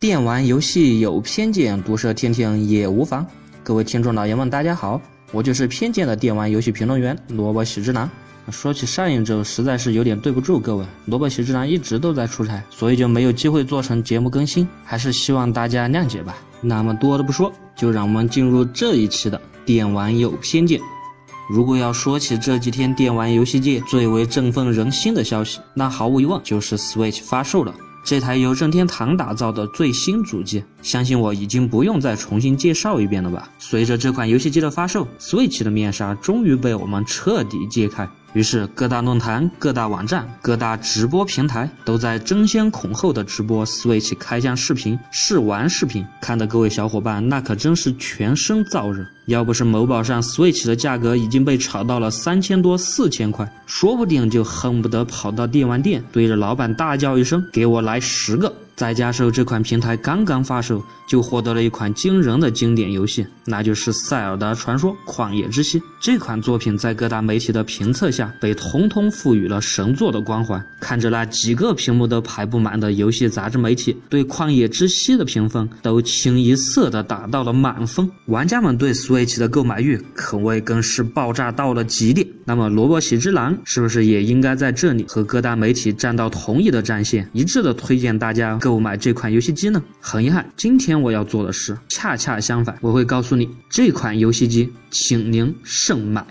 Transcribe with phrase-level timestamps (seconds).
[0.00, 3.26] 电玩游戏有偏见，毒舌听听也无妨。
[3.64, 5.00] 各位听众老爷们，大家好，
[5.32, 8.08] 我就是偏见的电玩游戏评论员萝卜喜之郎。
[8.48, 16.36] 说起上一周，实在是有点对不住各位，萝卜喜之郎一直都在出差，所以就没有机会做成节目更新，还是希望大家谅解吧。
[16.60, 20.80] 那么多的不说，就让我们进入这一期的电玩有偏见。
[21.50, 27.74] 如果要说起这几天电玩游戏界最为振奋人心的消息，那毫无疑问就是 Switch 发售了。
[28.04, 33.48] 这台由任天堂打造的最新主机，相信我已经不用再重新介绍一遍了吧？
[33.58, 38.08] 随着这款游戏机的发售，Switch 的面纱终于被我们彻底揭开。
[38.38, 49.04] 于是，各大论坛、各大网站、各大直播平台都在争先恐后的直播 Switch 开箱视频、试玩视频，看的各位小伙伴那可真是全身燥热。
[49.26, 65.80] 要不是某宝上 Switch 的价格已经被炒到了三千多、四千块，说不定就恨不得跑到电玩店对着老板大叫一声：“给我来十个！”在家时候，这款平台刚刚发售，就获得了一款惊人的经典游戏，那就是《塞尔达传说：旷野之息》。
[66.00, 70.64] 这款作品在各大媒体的评测下，被通通赋予了神作的光环。
[70.78, 78.08] 看着那几个屏幕都排不满的游戏杂志媒体，对《旷野之息》的评分都清一色的打到了满分。
[78.26, 82.24] 玩家们对 Switch 的购买欲可谓更是爆炸到了极点。
[82.44, 88.56] 那么，萝卜喜之郎是不是也应该在这里和各大媒体站到同一的战线，一致的推荐大家？
[88.68, 89.82] 购买这款游戏机呢？
[89.98, 92.76] 很遗憾，今天我要做的是恰恰相反。
[92.82, 96.22] 我会告诉你，这款游戏机，请您慎买。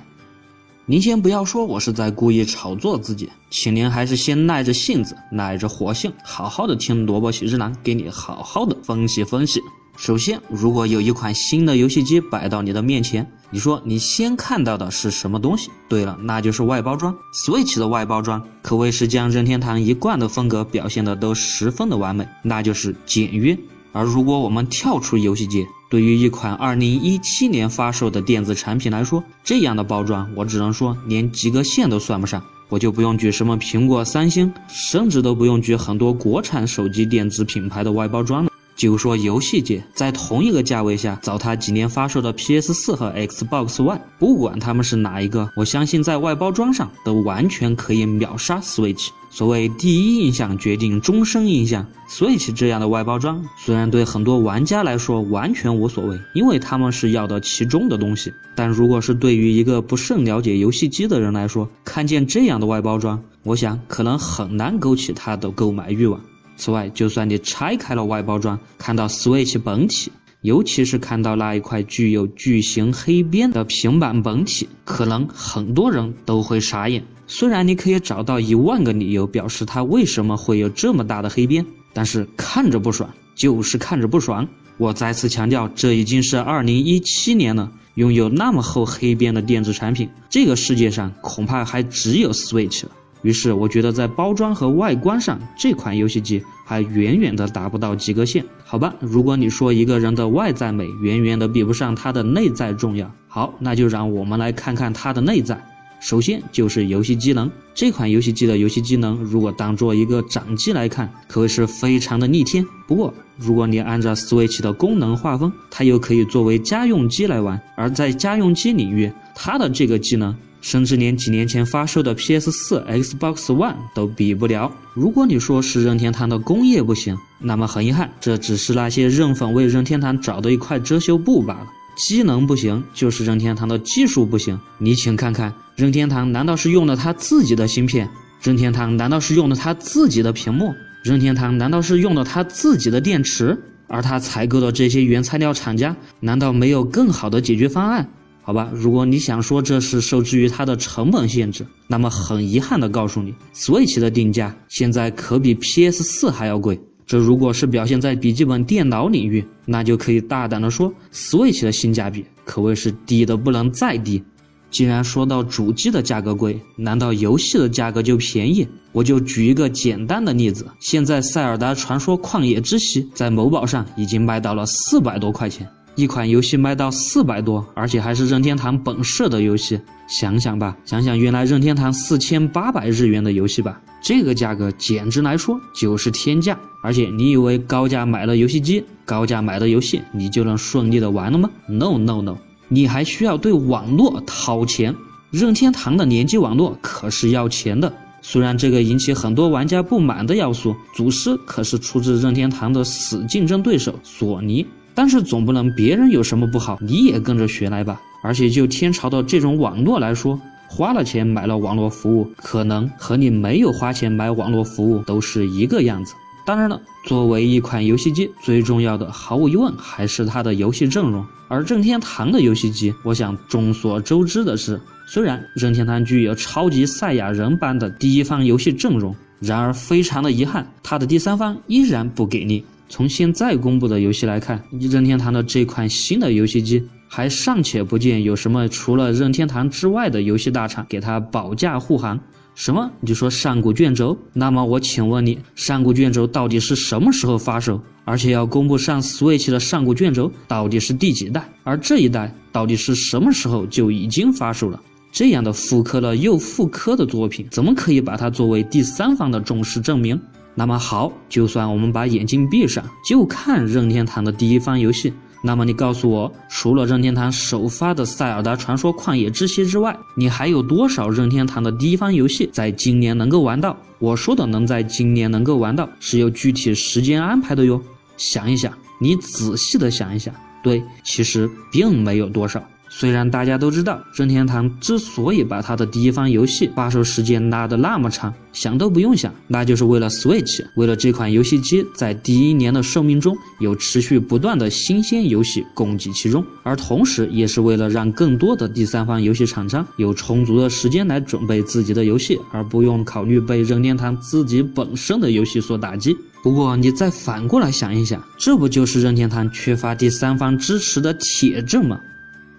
[0.89, 9.59] 您先不要说我是在故意炒作自己，请您还是先耐着性子，耐着火性，好好的听萝卜喜之郎给你好好的分析分析。
[9.97, 15.69] 首先，如果有一款新的游戏机摆到你的面前，你说你先看到的是什么东西？
[15.89, 17.13] 对了，那就是外包装。
[17.33, 23.59] Switch 的外包装可谓是将任天堂一贯的风格表现的都十分的完美，那就是简约。
[23.91, 32.43] 而如果我们跳出游戏界，对于一款2017年发售的电子产品来说，这样的包装我只能说连及格线都算不上。
[32.70, 38.52] 我就不用举什么苹果、三星，甚至都不用举很多国产手机电子品牌的外包装了。
[38.77, 49.10] 就说游戏界在同一个价位下糟蹋几年发售的 PS 四和 Xbox One，不管他们是哪一个，我相信在外包装上都完全可以秒杀 Switch。
[49.30, 66.21] 所谓第一印象决定终身印象，Switch 这样的外包装虽然对很多玩家来说完全无所谓，因为他们是要的其中的东西，但如果是对于一个不甚了解游戏机的人来说，看见这样的外包装，我想可能很难勾起他的购买欲望。
[66.58, 77.06] 此外，就算你拆开了外包装，看到 Switch 本体，尤其是看到那一块具有巨型黑边的平板本体，可能很多人都会傻眼。
[77.28, 84.48] 虽然你可以找到一万个理由表示它为什么会有这么大的黑边，但是看着不爽就是看着不爽。
[84.78, 92.92] 我再次强调，这已经是二零一七年了，拥有那么厚黑边的电子产品，这个世界上恐怕还只有 Switch 了。
[93.27, 98.45] 于是我觉得在包装和外观上，这款游戏机还远远的达不到及格线。
[98.64, 105.61] 好吧，如果你说一个人的外在美远远的比不上他的内在重要，好，那就让我们来看看它的内在。
[105.99, 112.65] 首先就是游戏机能，这款游戏机的游戏机能如果当做一个掌机来看，可谓是非常的逆天。
[112.88, 120.33] 不过如果你按照 Switch 的功能划分，它又可以作为家用机来玩，而在家用机领域，它的这个技能。
[120.62, 124.72] 甚至连几年前发售的 PS4、Xbox One 都比不了。
[124.94, 131.68] 如果你说是任天堂的工业不行，那么很遗憾，这只是那些任粉为任天堂找的一块遮羞布罢了。
[131.95, 134.60] 机能不行，就是任天堂的技术不行。
[134.78, 138.10] 你请看看，任天堂难道是用了他自己的芯片？
[138.42, 140.75] 任天堂难道是用了他自己的屏幕？
[141.04, 143.57] 任天堂难道是用了他自己的电池？
[143.88, 148.10] 而他采购的这些原材料厂家，难道没有更好的解决方案？
[148.47, 156.80] 好吧，如果你想说这是受制于它的成本限制，那么很遗憾的告诉你，Switch 的定价现在可比 PS 四还要贵。
[157.06, 164.23] 这如果是表现在笔记本电脑领域，那就可以大胆的说，Switch 的性价比可谓是低的不能再低。
[164.71, 168.65] 既然说到主机的价格贵，难道游戏的价格就便宜？
[168.93, 175.67] 我就举一个简单的例子，现在《塞尔达传说：旷野之息》在某宝上已经卖到了四百多块钱。
[175.97, 186.59] 一款游戏卖到四百多，而且还是任天堂本社的游戏，想想吧，想想原来任天堂四千八百日元的游戏吧，这个价格简直来说就是天价。
[186.83, 194.95] 而且你以为高价买了游戏机，高价买的游戏，你就能顺利的玩了吗？No No No，你还需要对网络掏钱。
[195.31, 197.91] 任天堂的联机网络可是要钱的，
[198.21, 204.63] 虽然这个引起很多玩家不满的要素，祖师可是出自任天堂的死竞争对手索尼，
[204.97, 208.01] 但是总不能别人有什么不好，你也跟着学来吧。
[208.23, 216.15] 而且就天朝的这种网络来说，花了钱买了网络服务，可能和你没有花钱买网络服务都是一个样子。
[216.47, 221.23] 当然了，作为一款游戏机，最重要的毫无疑问还是它的游戏阵容。
[221.47, 232.65] 而任天堂的游戏机，我想众所周知的是，虽然任天堂具有超级赛亚人般的第一方游戏阵容，然而非常的遗憾，它的第三方依然不给力。
[232.89, 242.19] 从现在公布的游戏来看，任天堂的这款新的游戏机还尚且不见有什么除了任天堂之外的游戏大厂给它保驾护航。
[242.56, 242.92] 什么？
[243.01, 244.18] 你就说上古卷轴？
[244.34, 247.80] 那么我请问你，上古卷轴到底是什么时候发售？
[248.04, 251.48] 而且要公布上 Switch 的上古卷轴到底是第几代？
[251.63, 254.81] 而这一代到底是什么时候就已经发售了？
[255.12, 260.19] 这样的复刻了又复刻的作品，怎么可以把它作为第三方的重视证明？
[260.59, 265.13] 那么好，就算我们把眼睛闭上，就看任天堂的第一方游戏。
[265.44, 273.77] 那么你告诉我，除了任天堂首发的《塞尔达传说：旷野之息》之外，你还有多少任天堂的第一方游戏在今年能够玩到？
[274.00, 277.80] 我说的能在今年能够玩到，是有具体时间安排的哟。
[278.18, 280.33] 想一想，你仔细的想一想，
[280.63, 282.60] 对，其实并没有多少。
[282.89, 306.18] 虽然大家都知道，任天堂之所以把它的第一方游戏发售时间拉得那么长，想都不用想，那就是为了 Switch，为了这款游戏机在第一年的寿命中有持续不断的新鲜游戏供给其中，而同时也是为了让更多的第三方游戏厂商有充足的时间来准备自己的游戏，而不用考虑被任天堂自己本身的游戏所打击。
[306.42, 312.00] 不过你再反过来想一想，这不就是任天堂缺乏第三方支持的铁证吗？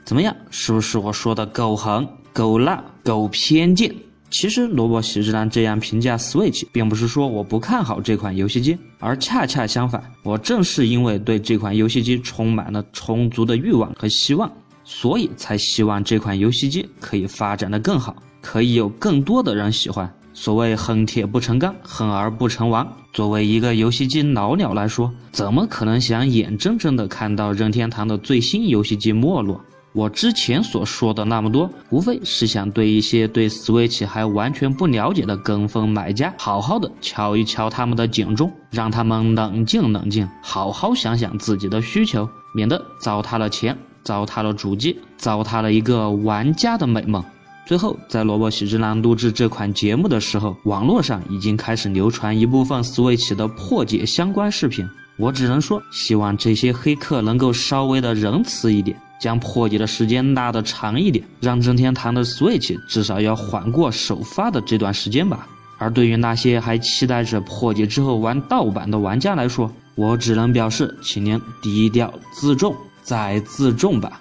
[0.09, 0.35] 怎么样？
[0.49, 3.95] 是不是我说的够狠、够辣、够偏见？
[4.31, 14.51] 其实萝卜喜之郎这样评价 Switch，并不是说我不看好这款游戏机，而恰恰相反，我正是因为对这款游戏机充满了充足的欲望和希望，
[14.83, 20.11] 所以才希望这款游戏机可以发展的更好，可以有更多的人喜欢。
[20.33, 22.91] 所谓恨铁不成钢，恨而不成王。
[23.13, 29.61] 作为一个游戏机老鸟来说，怎么可能想眼睁睁的看到任天堂的最新游戏机没落？
[29.93, 47.25] 我之前所说的那么多，无非是想对一些对 Switch 还完全不了解的跟风买家，好好的敲一敲他们的警钟，让他们冷静冷静，好好想想自己的需求，免得糟蹋了钱，糟蹋了主机，糟蹋了一个玩家的美梦。
[47.67, 54.89] 最后，在萝卜喜之郎录制这款节目的时候，网络上已经开始流传一部分 Switch 的破解相关视频。
[55.17, 58.97] 我只能说，希望这些黑客能够稍微的仁慈一点。
[59.19, 65.47] 将破解的时间拉得长一点，让任天堂的 Switch 至少要缓过首发的这段时间吧。
[65.79, 74.21] 而对于那些还期待着破解之后玩盗版的玩家来说，我只能表示，请您低调自重再自重吧。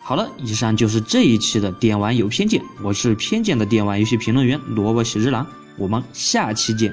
[0.00, 5.46] 好了，以上就是这一期的电玩有偏见，我是偏见的电玩游戏评论员萝卜喜之郎，
[5.76, 6.92] 我们下期见。